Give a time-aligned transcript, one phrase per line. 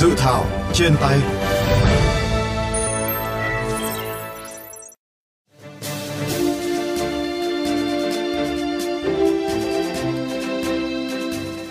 [0.00, 1.18] Dự thảo trên tay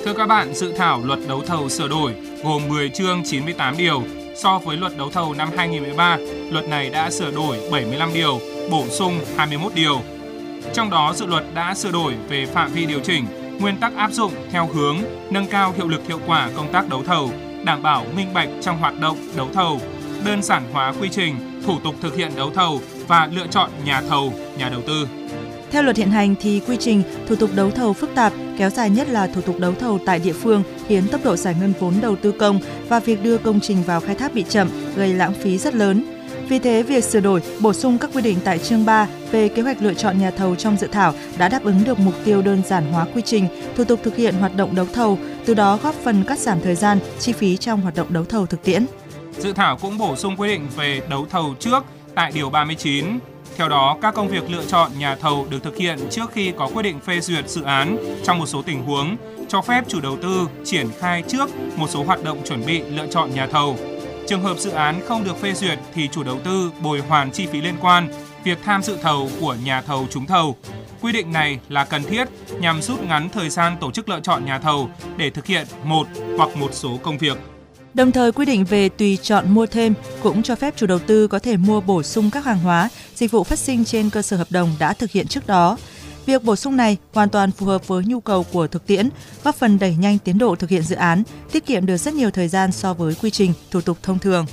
[0.05, 4.03] Thưa các bạn, dự thảo luật đấu thầu sửa đổi gồm 10 chương 98 điều.
[4.35, 6.17] So với luật đấu thầu năm 2013,
[6.51, 8.39] luật này đã sửa đổi 75 điều,
[8.71, 10.01] bổ sung 21 điều.
[10.73, 13.25] Trong đó, dự luật đã sửa đổi về phạm vi điều chỉnh,
[13.59, 14.97] nguyên tắc áp dụng theo hướng
[15.29, 17.31] nâng cao hiệu lực hiệu quả công tác đấu thầu,
[17.63, 19.79] đảm bảo minh bạch trong hoạt động đấu thầu,
[20.25, 21.35] đơn giản hóa quy trình,
[21.65, 25.07] thủ tục thực hiện đấu thầu và lựa chọn nhà thầu, nhà đầu tư.
[25.71, 28.89] Theo luật hiện hành thì quy trình thủ tục đấu thầu phức tạp, kéo dài
[28.89, 31.93] nhất là thủ tục đấu thầu tại địa phương khiến tốc độ giải ngân vốn
[32.01, 35.33] đầu tư công và việc đưa công trình vào khai thác bị chậm, gây lãng
[35.33, 36.13] phí rất lớn.
[36.49, 39.61] Vì thế, việc sửa đổi, bổ sung các quy định tại chương 3 về kế
[39.61, 42.61] hoạch lựa chọn nhà thầu trong dự thảo đã đáp ứng được mục tiêu đơn
[42.65, 45.17] giản hóa quy trình, thủ tục thực hiện hoạt động đấu thầu,
[45.47, 48.45] từ đó góp phần cắt giảm thời gian, chi phí trong hoạt động đấu thầu
[48.45, 48.85] thực tiễn.
[49.37, 51.83] Dự thảo cũng bổ sung quy định về đấu thầu trước
[52.15, 53.05] tại điều 39
[53.57, 56.69] theo đó, các công việc lựa chọn nhà thầu được thực hiện trước khi có
[56.73, 60.17] quyết định phê duyệt dự án trong một số tình huống, cho phép chủ đầu
[60.21, 63.77] tư triển khai trước một số hoạt động chuẩn bị lựa chọn nhà thầu.
[64.27, 67.45] Trường hợp dự án không được phê duyệt thì chủ đầu tư bồi hoàn chi
[67.45, 68.09] phí liên quan,
[68.43, 70.55] việc tham dự thầu của nhà thầu trúng thầu.
[71.01, 72.27] Quy định này là cần thiết
[72.59, 76.07] nhằm rút ngắn thời gian tổ chức lựa chọn nhà thầu để thực hiện một
[76.37, 77.37] hoặc một số công việc.
[77.93, 79.93] Đồng thời quy định về tùy chọn mua thêm
[80.23, 83.31] cũng cho phép chủ đầu tư có thể mua bổ sung các hàng hóa, dịch
[83.31, 85.77] vụ phát sinh trên cơ sở hợp đồng đã thực hiện trước đó.
[86.25, 89.09] Việc bổ sung này hoàn toàn phù hợp với nhu cầu của thực tiễn,
[89.43, 92.31] góp phần đẩy nhanh tiến độ thực hiện dự án, tiết kiệm được rất nhiều
[92.31, 94.45] thời gian so với quy trình, thủ tục thông thường.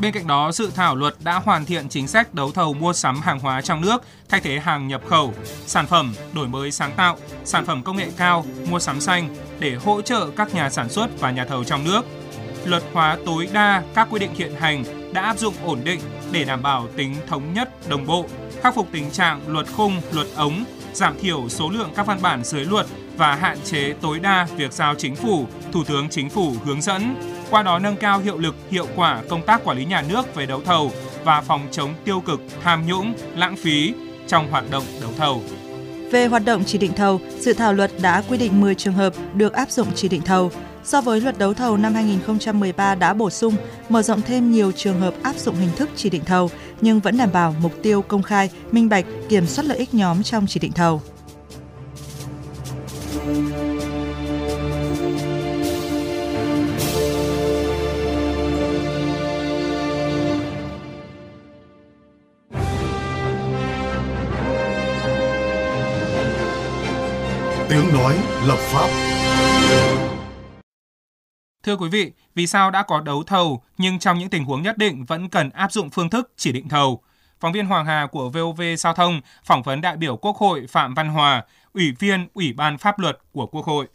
[0.00, 3.20] Bên cạnh đó, dự thảo luật đã hoàn thiện chính sách đấu thầu mua sắm
[3.20, 5.34] hàng hóa trong nước, thay thế hàng nhập khẩu,
[5.66, 9.74] sản phẩm, đổi mới sáng tạo, sản phẩm công nghệ cao, mua sắm xanh để
[9.74, 12.06] hỗ trợ các nhà sản xuất và nhà thầu trong nước–
[12.64, 16.00] luật hóa tối đa các quy định hiện hành đã áp dụng ổn định
[16.32, 18.26] để đảm bảo tính thống nhất, đồng bộ,
[18.62, 22.44] khắc phục tình trạng luật khung, luật ống, giảm thiểu số lượng các văn bản
[22.44, 26.52] dưới luật và hạn chế tối đa việc giao chính phủ, thủ tướng chính phủ
[26.64, 27.14] hướng dẫn,
[27.50, 30.46] qua đó nâng cao hiệu lực, hiệu quả công tác quản lý nhà nước về
[30.46, 30.92] đấu thầu
[31.24, 33.94] và phòng chống tiêu cực, tham nhũng, lãng phí
[34.26, 35.42] trong hoạt động đấu thầu.
[36.12, 39.12] Về hoạt động chỉ định thầu, dự thảo luật đã quy định 10 trường hợp
[39.34, 40.50] được áp dụng chỉ định thầu,
[40.84, 43.54] so với luật đấu thầu năm 2013 đã bổ sung,
[43.88, 46.50] mở rộng thêm nhiều trường hợp áp dụng hình thức chỉ định thầu,
[46.80, 50.22] nhưng vẫn đảm bảo mục tiêu công khai, minh bạch, kiểm soát lợi ích nhóm
[50.22, 51.02] trong chỉ định thầu.
[67.70, 68.14] Tiếng nói
[68.48, 68.88] lập pháp
[71.64, 74.78] Thưa quý vị, vì sao đã có đấu thầu nhưng trong những tình huống nhất
[74.78, 77.00] định vẫn cần áp dụng phương thức chỉ định thầu?
[77.40, 80.94] Phóng viên Hoàng Hà của VOV Giao thông phỏng vấn đại biểu Quốc hội Phạm
[80.94, 83.86] Văn Hòa, Ủy viên Ủy ban Pháp luật của Quốc hội.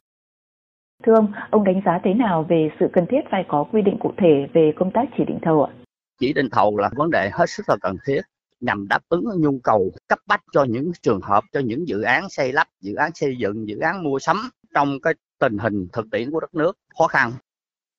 [1.06, 3.97] Thưa ông, ông đánh giá thế nào về sự cần thiết phải có quy định
[4.00, 5.73] cụ thể về công tác chỉ định thầu ạ?
[6.19, 8.22] Chỉ định thầu là vấn đề hết sức là cần thiết
[8.63, 12.29] nhằm đáp ứng nhu cầu cấp bách cho những trường hợp cho những dự án
[12.29, 16.06] xây lắp, dự án xây dựng, dự án mua sắm trong cái tình hình thực
[16.12, 17.31] tiễn của đất nước khó khăn.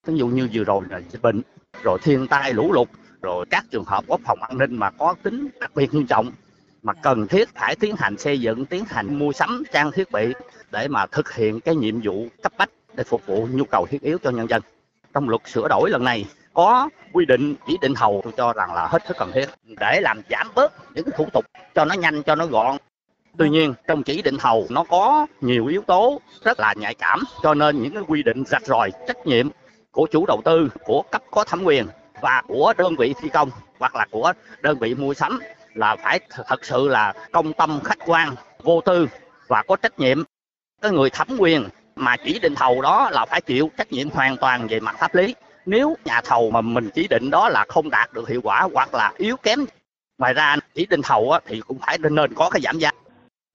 [0.06, 1.42] Ví dụ như vừa rồi là dịch bệnh
[1.82, 2.88] rồi thiên tai lũ lụt
[3.22, 6.30] rồi các trường hợp quốc phòng an ninh mà có tính đặc biệt nghiêm trọng
[6.82, 10.32] mà cần thiết phải tiến hành xây dựng tiến hành mua sắm trang thiết bị
[10.72, 14.02] để mà thực hiện cái nhiệm vụ cấp bách để phục vụ nhu cầu thiết
[14.02, 14.62] yếu cho nhân dân.
[15.14, 18.74] Trong luật sửa đổi lần này có quy định, chỉ định thầu tôi cho rằng
[18.74, 19.46] là hết sức cần thiết.
[19.80, 21.44] Để làm giảm bớt những thủ tục
[21.74, 22.76] cho nó nhanh, cho nó gọn.
[23.38, 27.20] Tuy nhiên, trong chỉ định thầu nó có nhiều yếu tố rất là nhạy cảm,
[27.42, 29.48] cho nên những cái quy định rạch ròi trách nhiệm
[29.90, 31.86] của chủ đầu tư, của cấp có thẩm quyền
[32.20, 35.40] và của đơn vị thi công hoặc là của đơn vị mua sắm
[35.74, 39.08] là phải thật sự là công tâm, khách quan, vô tư
[39.48, 40.22] và có trách nhiệm.
[40.82, 44.36] Cái người thẩm quyền mà chỉ định thầu đó là phải chịu trách nhiệm hoàn
[44.36, 45.34] toàn về mặt pháp lý
[45.66, 48.94] nếu nhà thầu mà mình chỉ định đó là không đạt được hiệu quả hoặc
[48.94, 49.58] là yếu kém
[50.18, 52.90] ngoài ra chỉ định thầu thì cũng phải nên có cái giảm giá.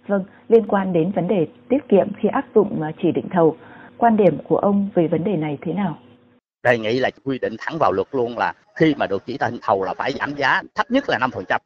[0.08, 3.58] Vâng liên quan đến vấn đề tiết kiệm khi áp dụng chỉ định thầu
[3.98, 5.98] quan điểm của ông về vấn đề này thế nào?
[6.64, 9.60] Đề nghị là quy định thẳng vào luật luôn là khi mà được chỉ định
[9.62, 11.60] thầu là phải giảm giá thấp nhất là 5%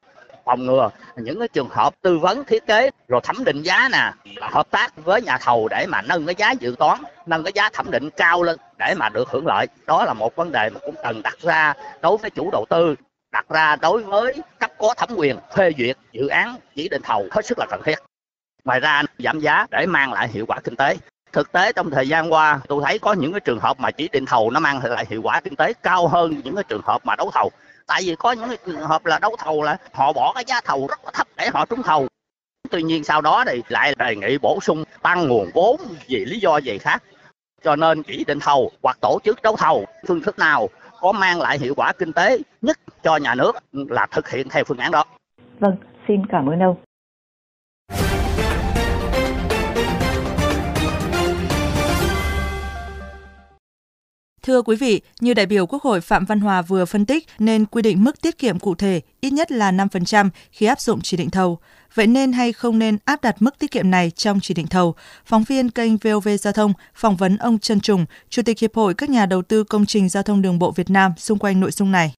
[0.45, 4.11] phòng ngừa những cái trường hợp tư vấn thiết kế rồi thẩm định giá nè
[4.35, 7.51] là hợp tác với nhà thầu để mà nâng cái giá dự toán nâng cái
[7.55, 10.69] giá thẩm định cao lên để mà được hưởng lợi đó là một vấn đề
[10.69, 12.95] mà cũng cần đặt ra đối với chủ đầu tư
[13.31, 17.27] đặt ra đối với cấp có thẩm quyền phê duyệt dự án chỉ định thầu
[17.31, 17.95] hết sức là cần thiết
[18.65, 20.97] ngoài ra giảm giá để mang lại hiệu quả kinh tế
[21.33, 24.07] Thực tế trong thời gian qua, tôi thấy có những cái trường hợp mà chỉ
[24.11, 27.05] định thầu nó mang lại hiệu quả kinh tế cao hơn những cái trường hợp
[27.05, 27.51] mà đấu thầu.
[27.87, 30.61] Tại vì có những cái trường hợp là đấu thầu là họ bỏ cái giá
[30.61, 32.07] thầu rất là thấp để họ trúng thầu.
[32.71, 36.39] Tuy nhiên sau đó thì lại đề nghị bổ sung tăng nguồn vốn vì lý
[36.39, 37.03] do gì khác.
[37.63, 40.67] Cho nên chỉ định thầu hoặc tổ chức đấu thầu phương thức nào
[41.01, 44.63] có mang lại hiệu quả kinh tế nhất cho nhà nước là thực hiện theo
[44.63, 45.03] phương án đó.
[45.59, 45.75] Vâng,
[46.07, 46.75] xin cảm ơn ông.
[54.45, 57.65] Thưa quý vị, như đại biểu Quốc hội Phạm Văn Hòa vừa phân tích nên
[57.65, 61.17] quy định mức tiết kiệm cụ thể ít nhất là 5% khi áp dụng chỉ
[61.17, 61.57] định thầu.
[61.93, 64.93] Vậy nên hay không nên áp đặt mức tiết kiệm này trong chỉ định thầu?
[65.25, 68.93] Phóng viên kênh VOV Giao thông phỏng vấn ông Trần Trùng, Chủ tịch Hiệp hội
[68.93, 71.71] các nhà đầu tư công trình giao thông đường bộ Việt Nam xung quanh nội
[71.71, 72.13] dung này.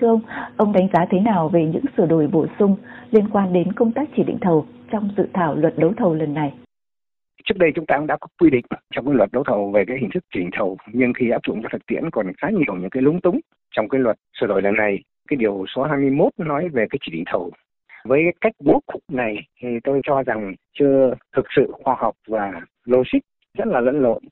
[0.00, 0.22] Thưa ông,
[0.56, 2.76] ông đánh giá thế nào về những sửa đổi bổ sung
[3.10, 6.34] liên quan đến công tác chỉ định thầu trong dự thảo luật đấu thầu lần
[6.34, 6.52] này?
[7.46, 8.64] Trước đây chúng ta cũng đã có quy định
[8.94, 11.62] trong cái luật đấu thầu về cái hình thức chỉ thầu, nhưng khi áp dụng
[11.62, 13.40] cho thực tiễn còn khá nhiều những cái lúng túng
[13.70, 14.98] trong cái luật sửa đổi lần này.
[15.28, 17.50] Cái điều số 21 nói về cái chỉ định thầu.
[18.04, 22.14] Với cái cách bố cục này thì tôi cho rằng chưa thực sự khoa học
[22.28, 22.52] và
[22.84, 23.18] logic
[23.58, 24.22] rất là lẫn lộn.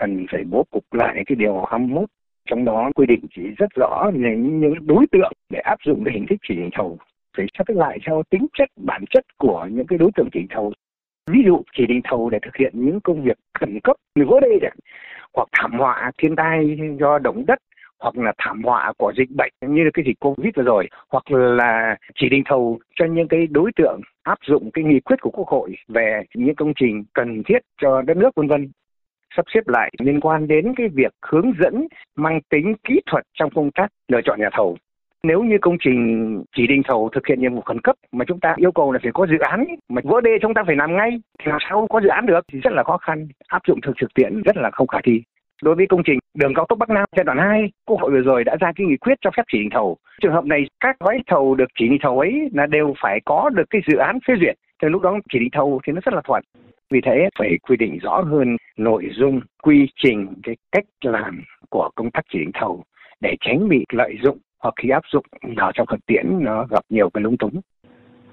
[0.00, 2.04] Cần phải bố cục lại cái điều 21
[2.50, 6.14] trong đó quy định chỉ rất rõ những những đối tượng để áp dụng cái
[6.14, 6.98] hình thức chỉ định thầu
[7.36, 10.40] phải xác định lại theo tính chất, bản chất của những cái đối tượng chỉ
[10.40, 10.72] định thầu
[11.30, 14.40] ví dụ chỉ định thầu để thực hiện những công việc khẩn cấp như vỡ
[14.40, 14.76] đê chẳng,
[15.34, 17.58] hoặc thảm họa thiên tai do động đất,
[17.98, 21.30] hoặc là thảm họa của dịch bệnh như là cái dịch covid vừa rồi, hoặc
[21.30, 25.30] là chỉ định thầu cho những cái đối tượng áp dụng cái nghị quyết của
[25.30, 28.70] quốc hội về những công trình cần thiết cho đất nước, vân vân.
[29.36, 31.86] Sắp xếp lại liên quan đến cái việc hướng dẫn,
[32.16, 34.76] mang tính kỹ thuật trong công tác lựa chọn nhà thầu
[35.26, 35.98] nếu như công trình
[36.56, 38.98] chỉ định thầu thực hiện nhiệm vụ khẩn cấp mà chúng ta yêu cầu là
[39.02, 41.86] phải có dự án mà vỡ đê chúng ta phải làm ngay thì làm sao
[41.90, 44.56] có dự án được thì rất là khó khăn áp dụng thực thực tiễn rất
[44.56, 45.22] là không khả thi
[45.62, 48.22] đối với công trình đường cao tốc Bắc Nam giai đoạn 2, Quốc hội vừa
[48.22, 49.96] rồi đã ra cái nghị quyết cho phép chỉ định thầu.
[50.22, 53.50] Trường hợp này các gói thầu được chỉ định thầu ấy là đều phải có
[53.50, 54.56] được cái dự án phê duyệt.
[54.82, 56.42] Thì lúc đó chỉ định thầu thì nó rất là thuận.
[56.90, 61.90] Vì thế phải quy định rõ hơn nội dung, quy trình, cái cách làm của
[61.94, 62.84] công tác chỉ định thầu
[63.20, 65.24] để tránh bị lợi dụng hoặc khi áp dụng
[65.56, 67.60] vào trong thực tiễn nó gặp nhiều cái lúng túng.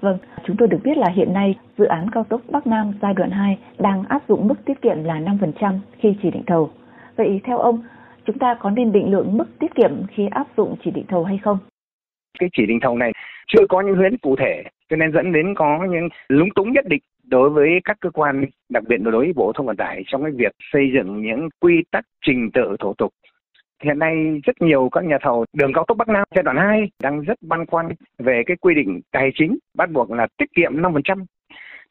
[0.00, 3.14] Vâng, chúng tôi được biết là hiện nay dự án cao tốc Bắc Nam giai
[3.14, 6.70] đoạn 2 đang áp dụng mức tiết kiệm là 5% khi chỉ định thầu.
[7.16, 7.82] Vậy theo ông,
[8.26, 11.24] chúng ta có nên định lượng mức tiết kiệm khi áp dụng chỉ định thầu
[11.24, 11.58] hay không?
[12.38, 13.12] Cái chỉ định thầu này
[13.46, 16.84] chưa có những hướng cụ thể, cho nên dẫn đến có những lúng túng nhất
[16.88, 20.22] định đối với các cơ quan, đặc biệt đối với Bộ Thông Vận tải trong
[20.22, 23.12] cái việc xây dựng những quy tắc trình tự thủ tục
[23.84, 26.90] Hiện nay rất nhiều các nhà thầu đường cao tốc Bắc Nam giai đoạn 2
[27.02, 27.88] đang rất băn khoăn
[28.18, 31.24] về cái quy định tài chính bắt buộc là tiết kiệm 5%.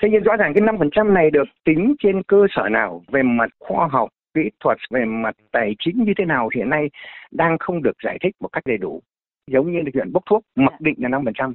[0.01, 3.49] Thế nhưng rõ ràng cái 5% này được tính trên cơ sở nào về mặt
[3.59, 6.89] khoa học, kỹ thuật, về mặt tài chính như thế nào hiện nay
[7.31, 9.01] đang không được giải thích một cách đầy đủ.
[9.47, 11.53] Giống như chuyện bốc thuốc mặc định là 5%.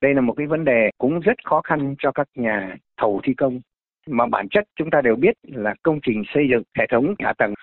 [0.00, 3.34] Đây là một cái vấn đề cũng rất khó khăn cho các nhà thầu thi
[3.34, 3.60] công
[4.06, 7.32] mà bản chất chúng ta đều biết là công trình xây dựng hệ thống hạ
[7.38, 7.54] tầng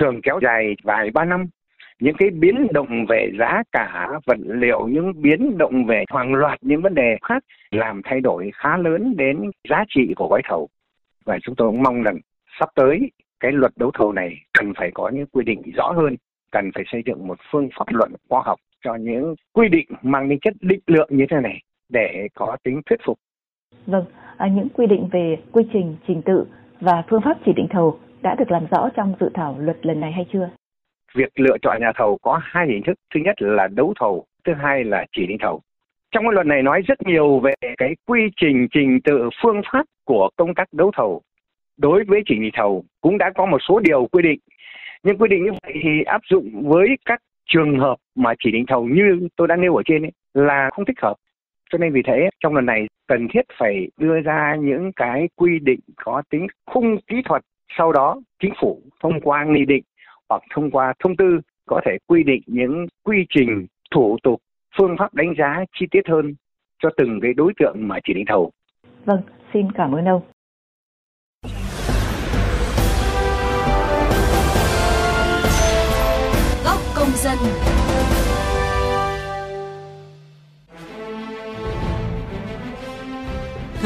[0.00, 1.46] thường kéo dài vài ba năm
[2.00, 6.58] những cái biến động về giá cả vật liệu những biến động về hàng loạt
[6.62, 10.68] những vấn đề khác làm thay đổi khá lớn đến giá trị của gói thầu
[11.24, 12.18] và chúng tôi cũng mong rằng
[12.60, 16.16] sắp tới cái luật đấu thầu này cần phải có những quy định rõ hơn
[16.50, 20.28] cần phải xây dựng một phương pháp luận khoa học cho những quy định mang
[20.28, 23.18] tính chất định lượng như thế này để có tính thuyết phục.
[23.86, 24.04] Vâng,
[24.36, 26.44] à, những quy định về quy trình, trình tự
[26.80, 30.00] và phương pháp chỉ định thầu đã được làm rõ trong dự thảo luật lần
[30.00, 30.50] này hay chưa?
[31.14, 32.94] Việc lựa chọn nhà thầu có hai hình thức.
[33.14, 35.60] Thứ nhất là đấu thầu thứ hai là chỉ định thầu.
[36.10, 39.86] Trong cái luật này nói rất nhiều về cái quy trình trình tự phương pháp
[40.04, 41.22] của công tác đấu thầu.
[41.76, 44.38] Đối với chỉ định thầu cũng đã có một số điều quy định.
[45.02, 48.64] Nhưng quy định như vậy thì áp dụng với các trường hợp mà chỉ định
[48.66, 51.14] thầu như tôi đã nêu ở trên ấy, là không thích hợp.
[51.70, 55.58] Cho nên vì thế trong lần này cần thiết phải đưa ra những cái quy
[55.58, 57.42] định có tính khung kỹ thuật.
[57.78, 59.82] Sau đó chính phủ thông qua nghị định
[60.28, 64.40] hoặc thông qua thông tư có thể quy định những quy trình thủ tục
[64.78, 66.34] phương pháp đánh giá chi tiết hơn
[66.82, 68.50] cho từng cái đối tượng mà chỉ định thầu.
[69.04, 69.20] Vâng,
[69.52, 70.22] xin cảm ơn ông.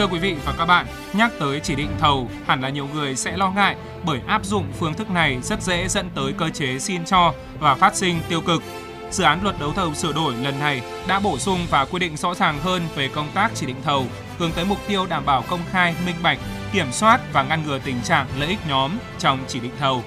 [0.02, 3.16] Thưa quý vị và các bạn, nhắc tới chỉ định thầu, hẳn là nhiều người
[3.16, 6.78] sẽ lo ngại bởi áp dụng phương thức này rất dễ dẫn tới cơ chế
[6.78, 8.62] xin cho và phát sinh tiêu cực.
[9.10, 12.16] Dự án luật đấu thầu sửa đổi lần này đã bổ sung và quy định
[12.16, 14.06] rõ ràng hơn về công tác chỉ định thầu,
[14.38, 16.38] hướng tới mục tiêu đảm bảo công khai, minh bạch,
[16.72, 20.02] kiểm soát và ngăn ngừa tình trạng lợi ích nhóm trong chỉ định thầu.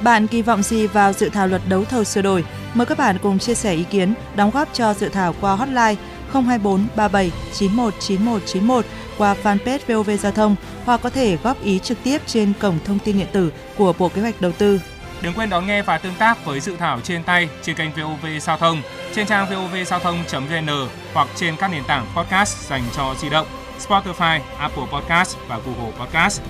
[0.00, 2.44] Bạn kỳ vọng gì vào dự thảo luật đấu thầu sửa đổi?
[2.74, 5.94] Mời các bạn cùng chia sẻ ý kiến, đóng góp cho dự thảo qua hotline
[6.32, 8.84] 024 37 91 91 91
[9.18, 12.98] qua fanpage VOV Giao thông hoặc có thể góp ý trực tiếp trên cổng thông
[12.98, 14.80] tin điện tử của Bộ Kế hoạch Đầu tư.
[15.22, 18.26] Đừng quên đón nghe và tương tác với dự thảo trên tay trên kênh VOV
[18.40, 18.82] Giao thông,
[19.14, 23.46] trên trang vovgiao thông.vn hoặc trên các nền tảng podcast dành cho di động,
[23.88, 26.40] Spotify, Apple Podcast và Google Podcast.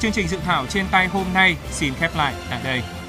[0.00, 2.99] Chương trình dự thảo trên tay hôm nay xin khép lại tại đây.